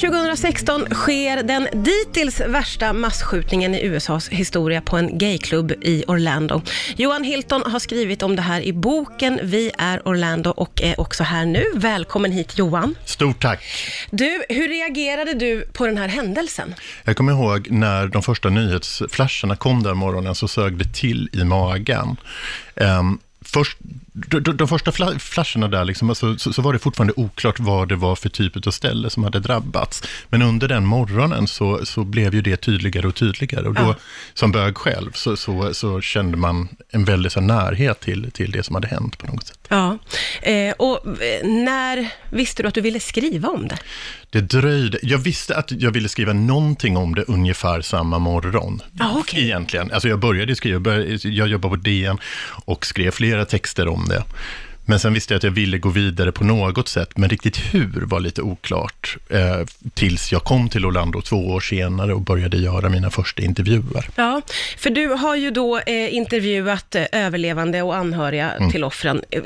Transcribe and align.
2016 0.00 0.86
sker 0.90 1.42
den 1.42 1.68
dittills 1.72 2.40
värsta 2.40 2.92
massskjutningen 2.92 3.74
i 3.74 3.86
USAs 3.86 4.28
historia 4.28 4.80
på 4.80 4.96
en 4.96 5.18
gayklubb 5.18 5.72
i 5.80 6.04
Orlando. 6.06 6.62
Johan 6.96 7.24
Hilton 7.24 7.62
har 7.66 7.78
skrivit 7.78 8.22
om 8.22 8.36
det 8.36 8.42
här 8.42 8.60
i 8.60 8.72
boken 8.72 9.40
Vi 9.42 9.70
är 9.78 10.08
Orlando 10.08 10.50
och 10.50 10.82
är 10.82 11.00
också 11.00 11.24
här 11.24 11.46
nu. 11.46 11.64
Välkommen 11.74 12.32
hit 12.32 12.58
Johan. 12.58 12.94
Stort 13.04 13.42
tack. 13.42 13.64
Du, 14.10 14.42
hur 14.48 14.68
reagerade 14.68 15.34
du 15.34 15.60
på 15.72 15.86
den 15.86 15.98
här 15.98 16.08
händelsen? 16.08 16.74
Jag 17.04 17.16
kommer 17.16 17.32
ihåg 17.32 17.70
när 17.70 18.06
de 18.06 18.22
första 18.22 18.48
nyhetsflasharna 18.48 19.56
kom 19.56 19.82
där 19.82 19.94
morgonen 19.94 20.34
så 20.34 20.48
sög 20.48 20.76
det 20.78 20.94
till 20.94 21.28
i 21.32 21.44
magen. 21.44 22.16
Um, 22.74 23.18
först, 23.44 23.78
de, 24.28 24.40
de, 24.40 24.56
de 24.56 24.68
första 24.68 24.92
fla, 24.92 25.18
flasharna 25.18 25.68
där, 25.68 25.84
liksom, 25.84 26.08
alltså, 26.08 26.38
så, 26.38 26.52
så, 26.52 26.62
var 26.62 26.72
det 26.72 26.78
fortfarande 26.78 27.12
oklart 27.16 27.60
vad 27.60 27.88
det 27.88 27.96
var 27.96 28.16
för 28.16 28.28
typ 28.28 28.66
av 28.66 28.70
ställe 28.70 29.10
som 29.10 29.24
hade 29.24 29.40
drabbats. 29.40 30.02
Men 30.28 30.42
under 30.42 30.68
den 30.68 30.86
morgonen 30.86 31.46
så, 31.46 31.86
så 31.86 32.04
blev 32.04 32.34
ju 32.34 32.42
det 32.42 32.56
tydligare 32.56 33.06
och 33.06 33.14
tydligare. 33.14 33.68
Och 33.68 33.74
då, 33.74 33.82
ja. 33.82 33.94
som 34.34 34.52
bög 34.52 34.76
själv, 34.76 35.12
så, 35.12 35.36
så, 35.36 35.74
så, 35.74 36.00
kände 36.00 36.36
man 36.36 36.68
en 36.90 37.04
väldig 37.04 37.32
så, 37.32 37.40
närhet 37.40 38.00
till, 38.00 38.30
till 38.30 38.50
det 38.50 38.62
som 38.62 38.74
hade 38.74 38.88
hänt 38.88 39.18
på 39.18 39.26
något 39.26 39.46
sätt. 39.46 39.58
Ja, 39.68 39.98
eh, 40.42 40.74
och 40.78 41.06
eh, 41.06 41.46
när 41.46 42.08
visste 42.30 42.62
du 42.62 42.68
att 42.68 42.74
du 42.74 42.80
ville 42.80 43.00
skriva 43.00 43.48
om 43.48 43.68
det? 43.68 43.78
Det 44.30 44.40
dröjde. 44.40 44.98
Jag 45.02 45.18
visste 45.18 45.56
att 45.56 45.72
jag 45.72 45.90
ville 45.90 46.08
skriva 46.08 46.32
någonting 46.32 46.96
om 46.96 47.14
det 47.14 47.22
ungefär 47.22 47.80
samma 47.80 48.18
morgon. 48.18 48.82
Ah, 48.98 49.18
okay. 49.18 49.44
Egentligen. 49.44 49.92
Alltså 49.92 50.08
jag 50.08 50.18
började 50.18 50.56
skriva, 50.56 50.96
jag 51.22 51.48
jobbade 51.48 51.76
på 51.76 51.82
DN 51.82 52.18
och 52.64 52.86
skrev 52.86 53.10
flera 53.10 53.44
texter 53.44 53.88
om 53.88 54.09
det. 54.10 54.24
Men 54.90 55.00
sen 55.00 55.12
visste 55.14 55.34
jag 55.34 55.36
att 55.36 55.42
jag 55.42 55.50
ville 55.50 55.78
gå 55.78 55.88
vidare 55.88 56.32
på 56.32 56.44
något 56.44 56.88
sätt, 56.88 57.16
men 57.16 57.28
riktigt 57.28 57.56
hur 57.56 58.06
var 58.06 58.20
lite 58.20 58.42
oklart. 58.42 59.16
Eh, 59.28 59.60
tills 59.94 60.32
jag 60.32 60.44
kom 60.44 60.68
till 60.68 60.86
Orlando 60.86 61.22
två 61.22 61.36
år 61.36 61.60
senare 61.60 62.14
och 62.14 62.20
började 62.20 62.56
göra 62.56 62.88
mina 62.88 63.10
första 63.10 63.42
intervjuer. 63.42 64.08
Ja, 64.14 64.42
för 64.78 64.90
du 64.90 65.06
har 65.06 65.36
ju 65.36 65.50
då 65.50 65.78
eh, 65.78 66.14
intervjuat 66.14 66.94
eh, 66.94 67.04
överlevande 67.12 67.82
och 67.82 67.96
anhöriga 67.96 68.50
mm. 68.50 68.70
till 68.70 68.84
offren. 68.84 69.22
Eh, 69.30 69.42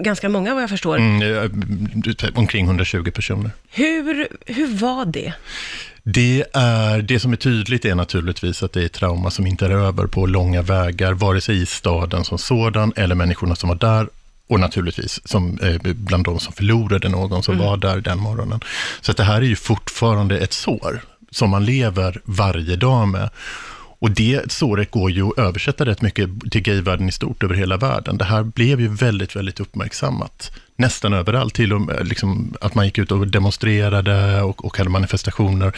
ganska 0.00 0.28
många 0.28 0.54
vad 0.54 0.62
jag 0.62 0.70
förstår. 0.70 0.98
Mm, 0.98 1.22
eh, 1.22 2.28
omkring 2.34 2.66
120 2.66 3.10
personer. 3.10 3.50
Hur, 3.70 4.28
hur 4.46 4.66
var 4.66 5.04
det? 5.04 5.32
Det, 6.10 6.44
är, 6.52 7.02
det 7.02 7.20
som 7.20 7.32
är 7.32 7.36
tydligt 7.36 7.84
är 7.84 7.94
naturligtvis 7.94 8.62
att 8.62 8.72
det 8.72 8.84
är 8.84 8.88
trauma 8.88 9.30
som 9.30 9.46
inte 9.46 9.66
är 9.66 9.70
över 9.70 10.06
på 10.06 10.26
långa 10.26 10.62
vägar, 10.62 11.12
vare 11.12 11.40
sig 11.40 11.62
i 11.62 11.66
staden 11.66 12.24
som 12.24 12.38
sådan 12.38 12.92
eller 12.96 13.14
människorna 13.14 13.56
som 13.56 13.68
var 13.68 13.76
där 13.76 14.08
och 14.48 14.60
naturligtvis 14.60 15.20
som, 15.28 15.58
eh, 15.58 15.92
bland 15.94 16.24
de 16.24 16.40
som 16.40 16.52
förlorade 16.52 17.08
någon 17.08 17.42
som 17.42 17.54
mm. 17.54 17.66
var 17.66 17.76
där 17.76 18.00
den 18.00 18.18
morgonen. 18.18 18.60
Så 19.00 19.10
att 19.10 19.16
det 19.16 19.24
här 19.24 19.36
är 19.36 19.46
ju 19.46 19.56
fortfarande 19.56 20.38
ett 20.38 20.52
sår 20.52 21.00
som 21.30 21.50
man 21.50 21.64
lever 21.64 22.20
varje 22.24 22.76
dag 22.76 23.08
med. 23.08 23.30
Och 24.00 24.10
det 24.10 24.52
såret 24.52 24.90
går 24.90 25.10
ju 25.10 25.26
att 25.26 25.38
översätta 25.38 25.84
rätt 25.84 26.02
mycket 26.02 26.30
till 26.50 26.60
gayvärlden 26.60 27.08
i 27.08 27.12
stort 27.12 27.42
över 27.42 27.54
hela 27.54 27.76
världen. 27.76 28.18
Det 28.18 28.24
här 28.24 28.42
blev 28.42 28.80
ju 28.80 28.88
väldigt, 28.88 29.36
väldigt 29.36 29.60
uppmärksammat. 29.60 30.52
Nästan 30.76 31.12
överallt, 31.12 31.54
till 31.54 31.72
och 31.72 31.80
med 31.80 32.08
liksom, 32.08 32.54
att 32.60 32.74
man 32.74 32.84
gick 32.84 32.98
ut 32.98 33.12
och 33.12 33.26
demonstrerade 33.26 34.42
och, 34.42 34.64
och 34.64 34.78
hade 34.78 34.90
manifestationer 34.90 35.72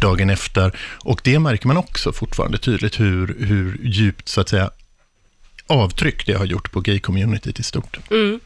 dagen 0.00 0.30
efter. 0.30 0.72
Och 1.04 1.20
det 1.24 1.38
märker 1.38 1.66
man 1.66 1.76
också 1.76 2.12
fortfarande 2.12 2.58
tydligt 2.58 3.00
hur, 3.00 3.36
hur 3.38 3.78
djupt, 3.82 4.28
så 4.28 4.40
att 4.40 4.48
säga, 4.48 4.70
avtryck 5.66 6.26
det 6.26 6.32
har 6.32 6.44
gjort 6.44 6.72
på 6.72 6.80
gay-communityt 6.80 7.60
i 7.60 7.62
stort. 7.62 7.98
Mm. 8.10 8.40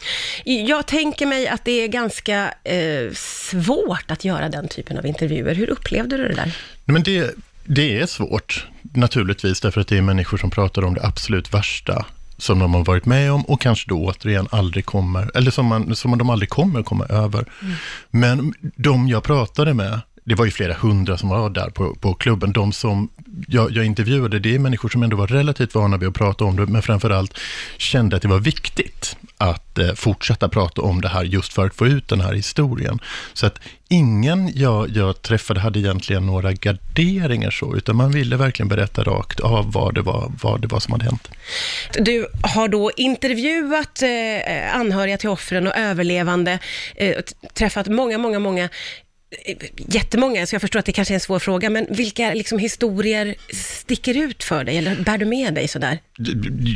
Jag 0.45 0.87
tänker 0.87 1.27
mig 1.27 1.49
att 1.49 1.65
det 1.65 1.73
är 1.85 1.89
ganska 1.89 2.55
eh, 2.65 3.13
svårt 3.15 4.11
att 4.11 4.25
göra 4.25 4.49
den 4.49 4.69
typen 4.69 4.99
av 4.99 5.07
intervjuer. 5.07 5.55
Hur 5.55 5.71
upplevde 5.71 6.17
du 6.17 6.29
det 6.29 6.35
där? 6.35 6.57
Men 6.85 7.03
det, 7.03 7.35
det 7.65 8.01
är 8.01 8.07
svårt, 8.07 8.67
naturligtvis, 8.83 9.61
därför 9.61 9.81
att 9.81 9.89
det 9.89 9.99
är 9.99 10.03
människor 10.03 10.39
som 10.39 10.51
pratar 10.51 10.85
om 10.85 10.95
det 10.95 11.07
absolut 11.07 11.55
värsta 11.55 12.05
som 12.37 12.59
de 12.59 12.75
har 12.75 12.85
varit 12.85 13.07
med 13.07 13.33
om 13.33 13.43
och 13.43 13.61
kanske 13.61 13.89
då 13.89 14.05
återigen 14.05 14.49
aldrig 14.51 14.87
kommer, 14.87 15.31
eller 15.35 15.51
som, 15.51 15.67
man, 15.67 15.97
som 15.97 16.19
de 16.19 16.31
aldrig 16.31 16.49
kommer 16.49 16.83
komma 16.83 17.05
över. 17.05 17.45
Mm. 17.63 17.75
Men 18.11 18.55
de 18.77 19.09
jag 19.09 19.23
pratade 19.23 19.75
med, 19.75 20.01
det 20.25 20.35
var 20.35 20.45
ju 20.45 20.51
flera 20.51 20.75
hundra 20.75 21.19
som 21.19 21.29
var 21.29 21.51
där 21.51 21.71
på, 21.71 21.95
på 21.95 22.15
klubben. 22.15 22.53
De 22.53 22.73
som 22.73 23.09
jag, 23.49 23.71
jag 23.71 23.85
intervjuade, 23.85 24.39
det 24.39 24.55
är 24.55 24.59
människor 24.59 24.89
som 24.89 25.03
ändå 25.03 25.17
var 25.17 25.27
relativt 25.27 25.75
vana 25.75 25.97
vid 25.97 26.09
att 26.09 26.15
prata 26.15 26.45
om 26.45 26.57
det, 26.57 26.67
men 26.67 26.83
framförallt 26.83 27.39
kände 27.77 28.17
att 28.17 28.23
det 28.23 28.29
var 28.29 28.39
viktigt 28.39 29.17
att 29.39 29.79
eh, 29.79 29.93
fortsätta 29.95 30.49
prata 30.49 30.83
om 30.83 31.01
det 31.01 31.09
här 31.09 31.25
just 31.25 31.53
för 31.53 31.67
att 31.67 31.75
få 31.75 31.87
ut 31.87 32.09
den 32.09 32.21
här 32.21 32.33
historien. 32.33 32.99
Så 33.33 33.47
att 33.47 33.59
ingen 33.89 34.59
jag, 34.59 34.91
jag 34.91 35.23
träffade 35.23 35.61
hade 35.61 35.79
egentligen 35.79 36.27
några 36.27 36.53
garderingar 36.53 37.51
så, 37.51 37.77
utan 37.77 37.97
man 37.97 38.11
ville 38.11 38.37
verkligen 38.37 38.69
berätta 38.69 39.03
rakt 39.03 39.41
av 39.41 39.73
vad 39.73 39.95
det 39.95 40.03
var, 40.03 40.33
vad 40.43 40.61
det 40.61 40.67
var 40.69 40.81
som 40.81 40.93
hade 40.93 41.05
hänt. 41.05 41.29
Du 41.99 42.27
har 42.43 42.69
då 42.69 42.91
intervjuat 42.97 44.03
eh, 44.03 44.77
anhöriga 44.77 45.17
till 45.17 45.29
offren 45.29 45.67
och 45.67 45.77
överlevande, 45.77 46.59
eh, 46.97 47.17
träffat 47.55 47.89
många, 47.89 48.19
många, 48.19 48.39
många 48.39 48.69
jättemånga, 49.77 50.47
så 50.47 50.55
jag 50.55 50.61
förstår 50.61 50.79
att 50.79 50.87
det 50.87 50.93
kanske 50.93 51.15
är 51.15 51.17
en 51.17 51.21
svår 51.21 51.39
fråga, 51.39 51.71
men 51.71 51.87
vilka 51.91 52.35
liksom, 52.35 52.59
historier 52.59 53.35
sticker 53.53 54.17
ut 54.17 54.45
för 54.45 54.65
dig, 54.65 54.79
eller 54.79 54.97
bär 54.97 55.19
du 55.19 55.25
med 55.25 55.55
dig 55.55 55.69
sådär? 55.69 55.99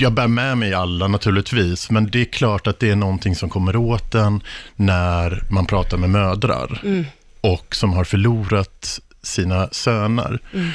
Jag 0.00 0.12
bär 0.12 0.28
med 0.28 0.58
mig 0.58 0.74
alla 0.74 1.08
naturligtvis, 1.08 1.90
men 1.90 2.10
det 2.10 2.20
är 2.20 2.24
klart 2.24 2.66
att 2.66 2.80
det 2.80 2.90
är 2.90 2.96
någonting 2.96 3.36
som 3.36 3.50
kommer 3.50 3.76
åt 3.76 4.14
en 4.14 4.40
när 4.76 5.42
man 5.50 5.66
pratar 5.66 5.96
med 5.96 6.10
mödrar, 6.10 6.80
mm. 6.84 7.04
och 7.40 7.76
som 7.76 7.92
har 7.92 8.04
förlorat 8.04 9.00
sina 9.22 9.68
söner. 9.72 10.38
Mm. 10.54 10.70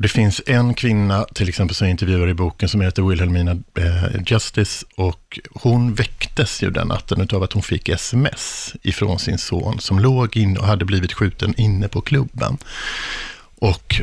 Det 0.00 0.08
finns 0.08 0.42
en 0.46 0.74
kvinna, 0.74 1.24
till 1.24 1.48
exempel, 1.48 1.74
som 1.74 1.86
jag 1.86 1.90
intervjuar 1.90 2.28
i 2.28 2.34
boken, 2.34 2.68
som 2.68 2.80
heter 2.80 3.02
Wilhelmina 3.02 3.50
eh, 3.50 4.22
Justice, 4.26 4.86
och 4.96 5.38
hon 5.52 5.94
väcktes 5.94 6.62
ju 6.62 6.70
den 6.70 6.88
natten 6.88 7.28
av 7.32 7.42
att 7.42 7.52
hon 7.52 7.62
fick 7.62 7.88
sms 7.88 8.74
ifrån 8.82 9.18
sin 9.18 9.38
son, 9.38 9.80
som 9.80 9.98
låg 9.98 10.36
inne 10.36 10.58
och 10.58 10.66
hade 10.66 10.84
blivit 10.84 11.12
skjuten 11.12 11.54
inne 11.56 11.88
på 11.88 12.00
klubben. 12.00 12.58
Och, 13.60 14.00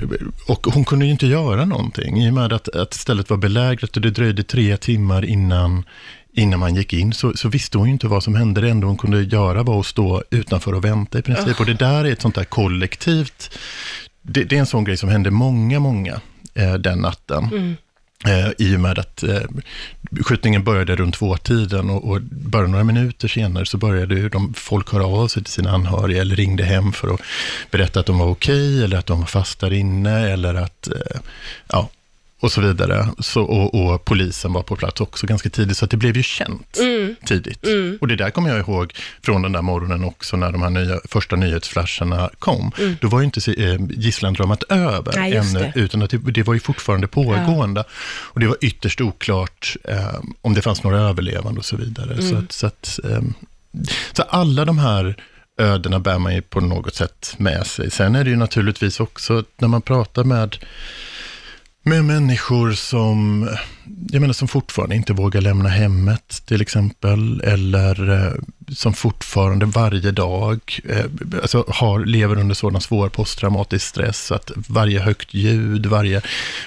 och 0.48 0.68
hon 0.74 0.86
kunde 0.86 1.06
ju 1.06 1.12
inte 1.12 1.28
göra 1.28 1.66
någonting, 1.66 2.24
i 2.24 2.30
och 2.30 2.34
med 2.34 2.54
att, 2.54 2.76
att 2.76 2.94
stället 2.94 3.30
var 3.30 3.38
belägrat 3.38 3.96
och 3.96 4.02
det 4.02 4.12
dröjde 4.12 4.44
tre 4.44 4.78
timmar 4.78 5.26
innan, 5.26 5.84
innan 6.34 6.60
man 6.60 6.76
gick 6.76 6.94
in, 6.94 7.14
så, 7.14 7.34
så 7.36 7.50
visste 7.50 7.78
hon 7.78 7.88
ju 7.88 7.94
inte 7.94 8.08
vad 8.08 8.24
som 8.24 8.36
hände. 8.36 8.62
Det 8.62 8.70
enda 8.70 8.88
hon 8.88 8.98
kunde 8.98 9.24
göra 9.24 9.64
var 9.64 9.80
att 9.80 9.86
stå 9.86 10.24
utanför 10.30 10.74
och 10.74 10.86
vänta 10.86 11.20
i 11.20 11.22
princip. 11.22 11.60
Och 11.60 11.66
det 11.66 11.74
där 11.74 12.06
är 12.06 12.12
ett 12.12 12.22
sånt 12.22 12.36
där 12.36 12.44
kollektivt 12.44 13.58
det, 14.26 14.44
det, 14.44 14.56
är 14.56 14.60
en 14.60 14.66
sån 14.66 14.84
grej 14.84 14.98
som 14.98 15.10
hände 15.10 15.32
många, 15.32 15.80
många 15.80 16.22
eh, 16.54 16.74
den 16.74 17.00
natten. 17.00 17.44
Mm. 17.44 17.76
Eh, 18.26 18.52
I 18.58 18.76
och 18.76 18.80
med 18.80 19.00
att 19.00 19.24
eh, 19.24 19.42
skjutningen 20.26 20.64
började 20.64 20.96
runt 20.96 21.16
tvåtiden 21.16 21.90
och, 21.90 22.10
och 22.10 22.22
bara 22.22 22.68
några 22.68 22.84
minuter 22.84 23.28
senare 23.28 23.66
så 23.66 23.78
började 23.78 24.30
de, 24.30 24.54
folk 24.54 24.94
höra 24.94 25.06
av 25.06 25.28
sig 25.28 25.44
till 25.44 25.54
sina 25.54 25.72
anhöriga 25.72 26.22
eller 26.22 26.36
ringde 26.36 26.64
hem 26.64 26.94
för 26.94 27.14
att 27.14 27.22
berätta 27.72 28.00
att 28.00 28.06
de 28.06 28.18
var 28.18 28.28
okej 28.28 28.74
okay, 28.74 28.84
eller 28.84 28.98
att 28.98 29.06
de 29.06 29.20
var 29.20 29.28
fast 29.28 29.60
där 29.60 29.74
inne 29.74 30.30
eller 30.30 30.56
att, 30.56 30.88
eh, 30.88 31.20
ja, 31.68 31.90
och 32.40 32.52
så 32.52 32.62
vidare. 32.62 33.08
Så, 33.20 33.44
och, 33.44 33.76
och, 33.76 34.06
polisen 34.06 34.54
var 34.54 34.64
på 34.64 34.76
plats 34.76 35.02
också 35.02 35.28
ganska 35.28 35.50
tidigt, 35.50 35.78
så 35.78 35.86
det 35.86 35.98
blev 35.98 36.18
ju 36.18 36.24
känt 36.24 36.78
mm. 36.80 37.16
tidigt. 37.26 37.66
Mm. 37.66 37.98
Och 38.02 38.08
det 38.08 38.16
där 38.16 38.30
kommer 38.30 38.50
jag 38.50 38.60
ihåg 38.60 38.94
från 39.22 39.42
den 39.42 39.52
där 39.52 39.62
morgonen 39.62 40.04
också, 40.04 40.38
när 40.38 40.52
de 40.52 40.62
här 40.62 40.70
nya, 40.70 41.00
första 41.06 41.36
nyhetsflasharna 41.36 42.30
kom. 42.40 42.72
Mm. 42.78 42.96
Då 43.02 43.08
var 43.08 43.20
ju 43.20 43.26
inte 43.26 43.52
eh, 43.52 43.78
gisslandramat 43.90 44.64
över 44.64 45.14
Nej, 45.16 45.36
ännu, 45.36 45.72
utan 45.76 46.02
att 46.02 46.10
det, 46.10 46.18
det, 46.18 46.44
var 46.44 46.54
ju 46.54 46.60
fortfarande 46.60 47.08
pågående. 47.08 47.84
Ja. 47.88 47.94
Och 48.34 48.40
det 48.40 48.48
var 48.48 48.58
ytterst 48.62 49.02
oklart 49.02 49.76
eh, 49.84 50.20
om 50.42 50.54
det 50.54 50.62
fanns 50.62 50.84
några 50.84 51.00
överlevande 51.00 51.60
och 51.60 51.66
så 51.66 51.78
vidare. 51.78 52.22
Så, 52.22 52.30
mm. 52.30 52.44
att, 52.44 52.52
så, 52.52 52.68
att, 52.68 53.00
eh, 53.04 53.22
så 54.14 54.24
alla 54.24 54.66
de 54.66 54.78
här 54.78 55.16
ödena 55.58 56.00
bär 56.00 56.20
man 56.20 56.36
ju 56.36 56.42
på 56.42 56.62
något 56.62 56.96
sätt 56.96 57.36
med 57.38 57.68
sig. 57.68 57.92
Sen 57.92 58.16
är 58.16 58.24
det 58.24 58.30
ju 58.30 58.36
naturligtvis 58.36 59.00
också, 59.00 59.44
när 59.58 59.68
man 59.68 59.82
pratar 59.82 60.24
med 60.24 60.58
med 61.88 62.06
människor 62.06 62.72
som, 62.72 63.50
jag 64.12 64.22
menar, 64.22 64.34
som 64.34 64.48
fortfarande 64.48 64.96
inte 64.96 65.14
vågar 65.14 65.42
lämna 65.42 65.70
hemmet 65.70 66.44
till 66.46 66.62
exempel, 66.62 67.42
eller 67.42 68.10
eh, 68.10 68.34
som 68.76 68.94
fortfarande 68.94 69.66
varje 69.66 70.12
dag 70.12 70.80
eh, 70.90 71.06
alltså 71.42 71.66
har, 71.68 72.06
lever 72.06 72.40
under 72.40 72.56
sådan 72.56 72.82
svår 72.82 73.10
posttraumatisk 73.10 73.88
stress, 73.88 74.32
att 74.32 74.52
varje 74.56 75.00
högt 75.00 75.34
ljud, 75.34 75.86
varje, 75.86 76.22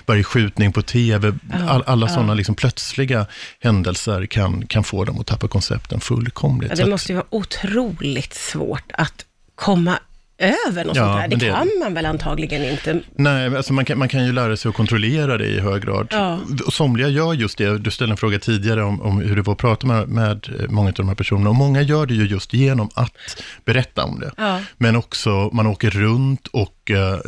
varje 0.06 0.24
skjutning 0.24 0.72
på 0.72 0.82
tv, 0.82 1.32
all, 1.68 1.82
alla 1.86 2.06
ja. 2.06 2.14
sådana 2.14 2.34
liksom 2.34 2.54
plötsliga 2.54 3.26
händelser 3.60 4.26
kan, 4.26 4.66
kan 4.66 4.84
få 4.84 5.04
dem 5.04 5.20
att 5.20 5.26
tappa 5.26 5.48
koncepten 5.48 6.00
fullkomligt. 6.00 6.72
Ja, 6.76 6.84
det 6.84 6.90
måste 6.90 7.12
ju 7.12 7.16
vara 7.16 7.26
otroligt 7.30 8.34
svårt 8.34 8.92
att 8.92 9.24
komma 9.54 9.98
över 10.38 10.84
något 10.84 10.96
Ja, 10.96 11.02
sånt 11.04 11.20
här? 11.20 11.28
Det, 11.28 11.36
det- 11.36 11.46
kan 11.50 11.68
man 11.80 11.94
väl 11.94 12.06
antagligen 12.06 12.64
inte? 12.64 13.00
Nej, 13.16 13.56
alltså 13.56 13.72
man, 13.72 13.84
kan, 13.84 13.98
man 13.98 14.08
kan 14.08 14.26
ju 14.26 14.32
lära 14.32 14.56
sig 14.56 14.68
att 14.68 14.74
kontrollera 14.74 15.38
det 15.38 15.46
i 15.46 15.60
hög 15.60 15.82
grad. 15.82 16.08
Ja. 16.10 16.38
Somliga 16.72 17.08
gör 17.08 17.32
just 17.34 17.58
det. 17.58 17.78
Du 17.78 17.90
ställde 17.90 18.12
en 18.12 18.16
fråga 18.16 18.38
tidigare 18.38 18.82
om, 18.84 19.02
om 19.02 19.20
hur 19.20 19.36
det 19.36 19.42
var 19.42 19.52
att 19.52 19.58
prata 19.58 19.86
med, 19.86 20.08
med 20.08 20.48
många 20.68 20.88
av 20.88 20.94
de 20.94 21.08
här 21.08 21.14
personerna. 21.14 21.48
Och 21.50 21.56
många 21.56 21.82
gör 21.82 22.06
det 22.06 22.14
ju 22.14 22.26
just 22.26 22.52
genom 22.54 22.88
att 22.94 23.42
berätta 23.64 24.04
om 24.04 24.20
det. 24.20 24.30
Ja. 24.36 24.60
Men 24.76 24.96
också, 24.96 25.30
man 25.52 25.66
åker 25.66 25.90
runt 25.90 26.46
och 26.46 26.90
eh, 26.90 27.18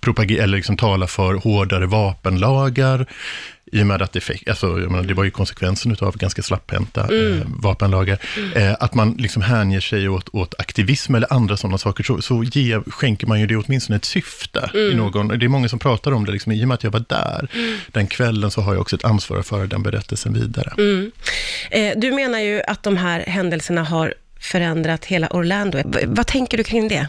propagerar, 0.00 0.42
eller 0.44 0.56
liksom 0.56 0.76
talar 0.76 1.06
för 1.06 1.34
hårdare 1.34 1.86
vapenlagar. 1.86 3.06
I 3.72 3.82
och 3.82 3.86
med 3.86 4.02
att 4.02 4.12
det, 4.12 4.20
fick, 4.20 4.48
alltså, 4.48 4.66
jag 4.66 4.90
menar, 4.90 5.02
det 5.04 5.14
var 5.14 5.24
ju 5.24 5.30
konsekvensen 5.30 5.96
av 6.00 6.16
ganska 6.16 6.42
slapphänta 6.42 7.00
eh, 7.00 7.42
vapenlagar. 7.46 8.18
Eh, 8.54 8.72
att 8.80 8.94
man 8.94 9.12
liksom 9.18 9.42
hänger 9.42 9.80
sig 9.80 10.08
åt, 10.08 10.28
åt 10.32 10.54
aktivism 10.58 11.14
eller 11.14 11.32
andra 11.32 11.56
sådana 11.56 11.78
saker, 11.78 12.04
så, 12.04 12.22
så 12.22 12.42
ge, 12.44 12.80
skänker 12.86 13.26
man 13.26 13.40
ju 13.40 13.46
det 13.46 13.56
åtminstone 13.56 13.96
ett 13.96 14.04
syfte. 14.04 14.70
I 14.74 14.94
någon, 14.94 15.28
det 15.28 15.46
är 15.46 15.48
många 15.48 15.68
som 15.68 15.78
pratar 15.78 16.12
om 16.12 16.24
det, 16.24 16.32
liksom, 16.32 16.52
i 16.52 16.64
och 16.64 16.68
med 16.68 16.74
att 16.74 16.84
jag 16.84 16.90
var 16.90 17.04
där 17.08 17.48
den 17.92 18.06
kvällen 18.06 18.50
så 18.50 18.60
har 18.60 18.72
jag 18.74 18.80
också 18.80 18.96
ett 18.96 19.04
ansvar 19.04 19.38
att 19.38 19.46
föra 19.46 19.66
den 19.66 19.82
berättelsen 19.82 20.32
vidare. 20.34 20.72
Eh, 21.70 21.92
du 21.96 22.12
menar 22.12 22.38
ju 22.38 22.62
att 22.62 22.82
de 22.82 22.96
här 22.96 23.20
händelserna 23.20 23.82
har 23.84 24.14
förändrat 24.40 25.04
hela 25.04 25.28
Orlando. 25.30 25.78
V- 25.84 26.04
vad 26.06 26.26
tänker 26.26 26.56
du 26.56 26.64
kring 26.64 26.88
det? 26.88 27.08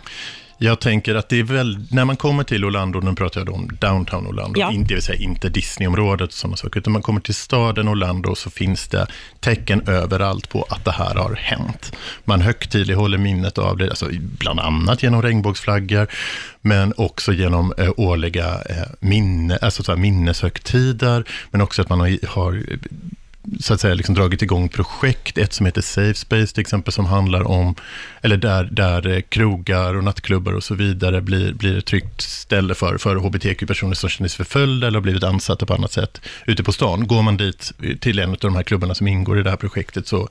Jag 0.58 0.80
tänker 0.80 1.16
att 1.16 1.30
det 1.30 1.40
är 1.40 1.44
väl, 1.44 1.80
när 1.92 2.06
man 2.06 2.18
kommer 2.18 2.44
till 2.44 2.66
Orlando, 2.66 3.00
nu 3.00 3.16
pratar 3.16 3.40
jag 3.40 3.48
då 3.48 3.54
om 3.54 3.70
downtown 3.82 4.28
Orlando, 4.28 4.60
Ja. 4.60 4.72
det 4.88 4.94
vill 4.94 5.04
säga 5.04 5.20
inte 5.20 5.50
Disneyområdet 5.50 6.28
och 6.28 6.34
sådana 6.34 6.58
saker, 6.58 6.80
utan 6.80 6.94
man 6.94 7.02
kommer 7.02 7.22
till 7.22 7.36
staden 7.36 7.88
Orlando 7.90 8.36
så 8.36 8.50
finns 8.50 8.88
det 8.88 9.08
tecken 9.40 9.88
överallt 9.88 10.50
på 10.50 10.66
att 10.70 10.86
det 10.86 10.92
här 10.92 11.16
har 11.16 11.36
hänt. 11.36 11.92
Man 12.26 12.42
högtidlighåller 12.42 13.18
minnet 13.18 13.58
av 13.58 13.78
det, 13.78 13.90
alltså 13.90 14.10
bland 14.40 14.60
annat 14.60 15.04
genom 15.04 15.22
regnbågsflaggor, 15.22 16.08
men 16.62 16.94
också 16.98 17.34
genom 17.34 17.74
eh, 17.78 17.92
årliga 17.98 18.46
eh, 18.70 18.76
minne, 19.00 19.58
alltså 19.62 19.84
så 19.84 19.92
här 19.92 20.00
minneshögtider, 20.00 21.24
men 21.52 21.62
också 21.62 21.82
att 21.82 21.90
man 21.90 22.00
har, 22.00 22.28
har 22.28 22.64
så 23.60 23.74
att 23.74 23.82
säga 23.82 23.94
liksom 23.94 24.16
dragit 24.16 24.42
igång 24.42 24.70
projekt, 24.70 25.38
ett 25.38 25.54
som 25.54 25.66
heter 25.66 25.82
Safe 25.82 26.14
Space 26.14 26.54
till 26.54 26.62
exempel, 26.62 26.94
som 26.94 27.06
handlar 27.06 27.48
om, 27.48 27.76
eller 28.22 28.38
där, 28.38 28.64
där 28.72 29.08
eh, 29.08 29.22
krogar 29.22 29.96
och 29.96 30.04
nattklubbar 30.04 30.54
och 30.54 30.64
så 30.64 30.76
vidare 30.76 31.22
blir, 31.22 31.54
blir 31.54 31.78
ett 31.78 31.86
tryggt 31.86 32.22
ställe 32.22 32.76
för, 32.76 32.98
för 32.98 33.16
hbtq-personer 33.16 33.94
som 33.94 34.10
känner 34.10 34.30
sig 34.30 34.38
förföljda 34.38 34.88
eller 34.88 34.98
har 34.98 35.04
blivit 35.04 35.24
ansatta 35.24 35.66
på 35.66 35.74
annat 35.74 35.92
sätt 35.92 36.22
ute 36.46 36.64
på 36.64 36.72
stan. 36.72 37.08
Går 37.08 37.22
man 37.22 37.38
dit 37.38 37.72
till 38.00 38.20
en 38.20 38.30
av 38.30 38.38
de 38.38 38.56
här 38.56 38.64
klubbarna 38.64 38.96
som 38.96 39.08
ingår 39.08 39.40
i 39.40 39.44
det 39.44 39.50
här 39.50 39.58
projektet 39.58 40.08
så 40.08 40.30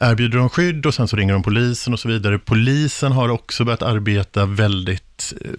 erbjuder 0.00 0.38
de 0.38 0.48
skydd 0.48 0.86
och 0.86 0.94
sen 0.94 1.08
så 1.08 1.16
ringer 1.16 1.32
de 1.32 1.42
polisen 1.42 1.92
och 1.92 2.00
så 2.00 2.08
vidare. 2.08 2.38
Polisen 2.38 3.12
har 3.12 3.28
också 3.28 3.64
börjat 3.64 3.82
arbeta 3.82 4.46
väldigt 4.46 5.09
eh, 5.44 5.50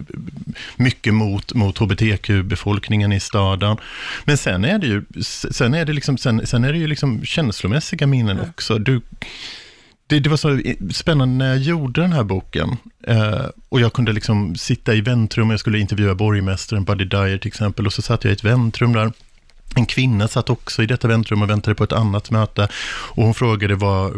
mycket 0.76 1.14
mot, 1.14 1.54
mot 1.54 1.78
hbtq-befolkningen 1.78 3.12
i 3.12 3.20
staden. 3.20 3.76
Men 4.24 4.36
sen 4.36 4.64
är 4.64 4.78
det 4.78 4.86
ju, 4.86 5.02
sen 5.50 5.74
är 5.74 5.84
det 5.84 5.92
liksom, 5.92 6.18
sen, 6.18 6.46
sen 6.46 6.64
är 6.64 6.72
det 6.72 6.78
ju 6.78 6.86
liksom 6.86 7.24
känslomässiga 7.24 8.06
minnen 8.06 8.40
också. 8.40 8.78
Du, 8.78 9.00
det, 10.06 10.20
det 10.20 10.30
var 10.30 10.36
så 10.36 10.60
spännande 10.92 11.34
när 11.44 11.48
jag 11.48 11.58
gjorde 11.58 12.00
den 12.00 12.12
här 12.12 12.24
boken. 12.24 12.76
Eh, 13.06 13.46
och 13.68 13.80
jag 13.80 13.92
kunde 13.92 14.12
liksom 14.12 14.56
sitta 14.56 14.94
i 14.94 15.00
väntrum, 15.00 15.50
jag 15.50 15.60
skulle 15.60 15.78
intervjua 15.78 16.14
borgmästaren 16.14 16.84
Buddy 16.84 17.04
Dyer 17.04 17.38
till 17.38 17.48
exempel, 17.48 17.86
och 17.86 17.92
så 17.92 18.02
satt 18.02 18.24
jag 18.24 18.30
i 18.30 18.34
ett 18.34 18.44
väntrum 18.44 18.92
där. 18.92 19.12
En 19.74 19.86
kvinna 19.86 20.28
satt 20.28 20.50
också 20.50 20.82
i 20.82 20.86
detta 20.86 21.08
väntrum 21.08 21.42
och 21.42 21.50
väntade 21.50 21.74
på 21.74 21.84
ett 21.84 21.92
annat 21.92 22.30
möte. 22.30 22.68
Och 23.14 23.24
hon 23.24 23.34
frågade 23.34 23.74
vad, 23.74 24.12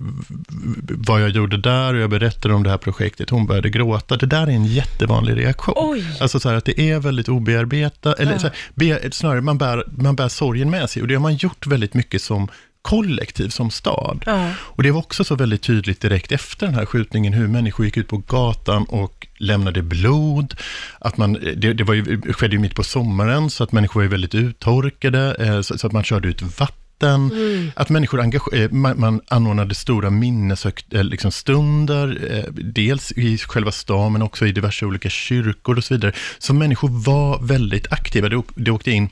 vad 0.88 1.22
jag 1.22 1.30
gjorde 1.30 1.56
där 1.56 1.94
och 1.94 2.00
jag 2.00 2.10
berättade 2.10 2.54
om 2.54 2.62
det 2.62 2.70
här 2.70 2.78
projektet. 2.78 3.30
Hon 3.30 3.46
började 3.46 3.70
gråta. 3.70 4.16
Det 4.16 4.26
där 4.26 4.42
är 4.42 4.50
en 4.50 4.64
jättevanlig 4.66 5.36
reaktion. 5.36 5.74
Oj. 5.76 6.04
Alltså 6.20 6.40
så 6.40 6.48
här 6.48 6.56
att 6.56 6.64
det 6.64 6.80
är 6.80 6.98
väldigt 6.98 7.28
obearbetat, 7.28 8.18
eller 8.20 8.32
Ja. 8.32 8.38
här, 8.42 8.52
be, 8.74 9.12
snarare 9.12 9.40
man 9.40 9.58
bär, 9.58 9.84
man 9.98 10.16
bär 10.16 10.28
sorgen 10.28 10.70
med 10.70 10.90
sig. 10.90 11.02
Och 11.02 11.08
det 11.08 11.14
har 11.14 11.22
man 11.22 11.34
gjort 11.36 11.66
väldigt 11.66 11.94
mycket 11.94 12.22
som 12.22 12.48
kollektiv, 12.84 13.48
som 13.48 13.70
stad. 13.70 14.22
Ja. 14.26 14.50
Och 14.58 14.82
det 14.82 14.90
var 14.90 14.98
också 14.98 15.25
så 15.25 15.34
väldigt 15.34 15.62
tydligt 15.62 16.00
direkt 16.00 16.32
efter 16.32 16.66
den 16.66 16.75
här 16.75 16.86
skjutningen, 16.86 17.32
hur 17.32 17.48
människor 17.48 17.86
gick 17.86 17.96
ut 17.96 18.08
på 18.08 18.16
gatan 18.16 18.84
och 18.84 19.26
lämnade 19.38 19.82
blod. 19.82 20.54
Att 20.98 21.16
man, 21.16 21.32
det, 21.32 21.72
det 21.72 21.84
var 21.84 21.94
ju, 21.94 22.32
skedde 22.32 22.54
ju 22.54 22.60
mitt 22.60 22.75
på 22.75 22.84
sommaren, 22.84 23.50
så 23.50 23.64
att 23.64 23.72
människor 23.72 24.00
var 24.00 24.08
väldigt 24.08 24.34
uttorkade, 24.34 25.36
eh, 25.38 25.60
så, 25.60 25.78
så 25.78 25.86
att 25.86 25.92
man 25.92 26.04
körde 26.04 26.28
ut 26.28 26.42
vatten. 26.42 27.31
Att 27.76 27.88
människor 27.88 28.20
engage, 28.20 28.54
eh, 28.54 28.70
man, 28.70 29.00
man 29.00 29.20
anordnade 29.28 29.75
stora 29.75 30.10
minneshögt, 30.10 30.94
eh, 30.94 31.04
liksom 31.04 31.32
stunder, 31.32 32.19
eh, 32.30 32.52
dels 32.52 33.12
i 33.12 33.38
själva 33.38 33.72
stan, 33.72 34.12
men 34.12 34.22
också 34.22 34.46
i 34.46 34.52
diverse 34.52 34.87
olika 34.87 35.08
kyrkor 35.08 35.78
och 35.78 35.84
så 35.84 35.94
vidare. 35.94 36.12
Så 36.38 36.54
människor 36.54 36.88
var 36.88 37.42
väldigt 37.42 37.92
aktiva. 37.92 38.28
Det 38.54 38.70
åkte 38.70 38.90
in 38.90 39.08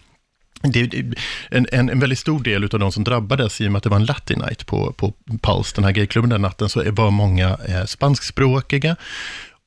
det, 0.62 1.14
en, 1.50 1.66
en, 1.72 1.90
en 1.90 2.00
väldigt 2.00 2.18
stor 2.18 2.42
del 2.42 2.64
av 2.64 2.80
de 2.80 2.92
som 2.92 3.04
drabbades, 3.04 3.60
i 3.60 3.68
och 3.68 3.72
med 3.72 3.76
att 3.76 3.82
det 3.82 3.88
var 3.88 3.96
en 3.96 4.04
Latin 4.04 4.38
night 4.38 4.66
på, 4.66 4.92
på 4.92 5.12
Pulse, 5.42 5.72
den 5.74 5.84
här 5.84 5.92
gayklubben 5.92 6.30
den 6.30 6.42
natten, 6.42 6.68
så 6.68 6.92
var 6.92 7.10
många 7.10 7.48
eh, 7.68 7.84
spanskspråkiga. 7.84 8.96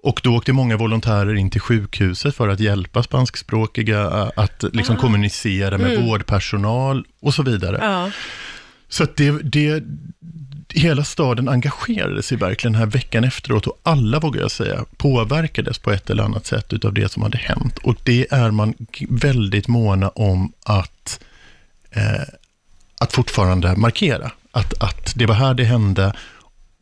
Och 0.04 0.22
då 0.24 0.36
åkte 0.36 0.54
många 0.54 0.78
volontärer 0.78 1.36
in 1.36 1.50
till 1.50 1.62
sjukhuset 1.62 2.36
för 2.36 2.50
att 2.50 2.60
hjälpa 2.60 3.04
spanskspråkiga 3.04 4.02
eh, 4.02 4.30
att 4.36 4.64
liksom 4.74 4.96
kommunicera 4.96 5.78
med 5.78 6.04
vårdpersonal 6.06 7.06
och 7.22 7.34
så 7.34 7.44
vidare. 7.44 7.80
Ja. 7.82 8.12
Så 8.88 9.06
det, 9.16 9.32
det, 9.32 9.84
hela 10.76 11.04
staden 11.04 11.50
engagerade 11.50 12.24
sig 12.24 12.38
verkligen 12.38 12.74
den 12.74 12.80
här 12.80 12.90
veckan 12.90 13.24
efteråt 13.24 13.68
och 13.68 13.80
alla, 13.84 14.20
vågar 14.20 14.42
jag 14.42 14.52
säga, 14.52 14.86
påverkades 14.98 15.80
på 15.80 15.92
ett 15.92 16.10
eller 16.10 16.24
annat 16.24 16.46
sätt 16.46 16.74
utav 16.74 16.94
det 16.94 17.12
som 17.12 17.24
hade 17.24 17.38
hänt. 17.38 17.78
Och 17.78 17.96
det 18.04 18.28
är 18.32 18.52
man 18.52 18.74
väldigt 19.10 19.68
måna 19.68 20.10
om 20.10 20.54
att, 20.64 21.20
eh, 21.92 22.22
att 23.00 23.14
fortfarande 23.14 23.76
markera. 23.76 24.32
Att, 24.52 24.84
att 24.84 25.14
det 25.16 25.26
var 25.26 25.36
här 25.36 25.54
det 25.54 25.64
hände, 25.64 26.14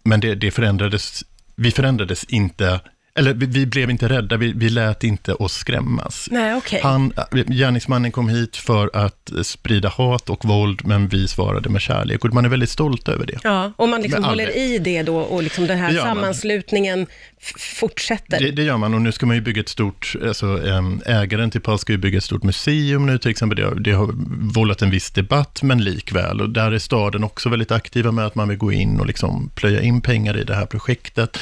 men 0.04 0.20
det, 0.20 0.36
det 0.36 0.52
förändrades, 0.52 1.24
vi 1.56 1.72
förändrades 1.72 2.24
inte, 2.24 2.80
eller 3.16 3.34
vi, 3.34 3.46
vi 3.46 3.66
blev 3.66 3.90
inte 3.90 4.10
rädda, 4.10 4.38
vi, 4.38 4.54
vi 4.56 4.70
lät 4.70 5.04
inte 5.04 5.34
oss 5.34 5.54
skrämmas. 5.54 6.28
Nej, 6.32 6.56
okej. 6.56 6.80
Han, 6.84 7.14
gärningsmannen 7.32 8.12
kom 8.12 8.30
hit 8.30 8.58
för 8.58 8.90
att 8.94 9.32
sprida 9.44 9.90
hat 9.90 10.30
och 10.30 10.46
våld, 10.46 10.82
men 10.86 11.08
vi 11.08 11.28
svarade 11.28 11.70
med 11.70 11.82
kärlek. 11.82 12.26
Och 12.26 12.34
man 12.34 12.46
är 12.46 12.50
väldigt 12.50 12.70
stolt 12.70 13.08
över 13.10 13.26
det. 13.26 13.40
Ja, 13.44 13.72
och 13.76 13.90
man 13.90 14.02
liksom 14.02 14.24
håller 14.24 14.58
i 14.58 14.78
det 14.78 15.04
då 15.04 15.18
och 15.18 15.44
liksom 15.44 15.68
den 15.68 15.78
här 15.78 15.94
man. 15.94 16.04
sammanslutningen 16.04 17.08
fortsätter. 17.58 18.40
Det, 18.40 18.52
det 18.52 18.64
gör 18.64 18.78
man 18.78 18.94
och 18.94 19.02
nu 19.02 19.12
ska 19.12 19.26
man 19.26 19.36
ju 19.36 19.42
bygga 19.42 19.62
ett 19.62 19.70
stort, 19.70 20.16
alltså 20.28 20.60
ägaren 21.06 21.52
till 21.52 21.62
Pulse 21.62 21.82
ska 21.82 21.92
ju 21.92 21.98
bygga 21.98 22.18
ett 22.18 22.24
stort 22.24 22.44
museum 22.44 23.06
nu 23.06 23.18
till 23.18 23.32
exempel. 23.32 23.58
Det 23.58 23.66
har, 23.66 23.76
det 23.76 23.92
har 23.92 24.10
vållat 24.54 24.82
en 24.82 24.90
viss 24.90 25.12
debatt, 25.12 25.64
men 25.64 25.84
likväl. 25.84 26.42
Och 26.42 26.50
där 26.50 26.72
är 26.72 26.80
staden 26.80 27.24
också 27.24 27.50
väldigt 27.50 27.72
aktiva 27.72 28.12
med 28.12 28.26
att 28.26 28.36
man 28.36 28.50
vill 28.50 28.58
gå 28.58 28.72
in 28.72 29.00
och 29.00 29.06
liksom 29.06 29.50
plöja 29.56 29.82
in 29.82 30.02
pengar 30.02 30.38
i 30.38 30.44
det 30.44 30.56
här 30.56 30.66
projektet, 30.66 31.38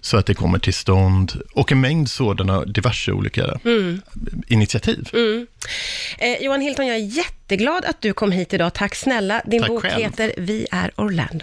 så 0.00 0.16
att 0.16 0.26
det 0.26 0.34
kommer 0.34 0.58
till 0.58 0.74
stånd. 0.74 1.11
Och 1.54 1.72
en 1.72 1.80
mängd 1.80 2.10
sådana 2.10 2.64
diverse 2.64 3.12
olika 3.12 3.60
initiativ. 4.48 5.08
Eh, 6.18 6.42
Johan 6.42 6.60
Hilton, 6.60 6.86
jag 6.86 6.96
är 6.96 7.16
jätteglad 7.16 7.84
att 7.84 8.00
du 8.00 8.12
kom 8.12 8.32
hit 8.32 8.54
idag. 8.54 8.74
Tack 8.74 8.94
snälla. 8.94 9.42
Din 9.44 9.60
Tack 9.60 9.70
bok 9.70 9.82
själv. 9.82 10.02
heter 10.02 10.32
Vi 10.36 10.66
är 10.70 10.90
Orlando. 10.96 11.38